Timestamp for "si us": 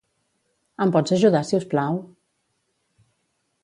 1.51-1.69